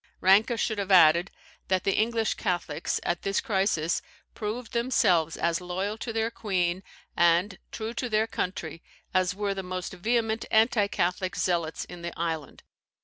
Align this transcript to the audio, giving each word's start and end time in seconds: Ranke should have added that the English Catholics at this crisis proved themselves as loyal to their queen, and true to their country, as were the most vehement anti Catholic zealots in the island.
Ranke 0.19 0.57
should 0.57 0.79
have 0.79 0.89
added 0.89 1.29
that 1.67 1.83
the 1.83 1.93
English 1.95 2.33
Catholics 2.33 2.99
at 3.03 3.21
this 3.21 3.39
crisis 3.39 4.01
proved 4.33 4.71
themselves 4.73 5.37
as 5.37 5.61
loyal 5.61 5.95
to 5.99 6.11
their 6.11 6.31
queen, 6.31 6.81
and 7.15 7.59
true 7.71 7.93
to 7.93 8.09
their 8.09 8.25
country, 8.25 8.81
as 9.13 9.35
were 9.35 9.53
the 9.53 9.61
most 9.61 9.93
vehement 9.93 10.43
anti 10.49 10.87
Catholic 10.87 11.35
zealots 11.35 11.85
in 11.85 12.01
the 12.01 12.17
island. 12.19 12.63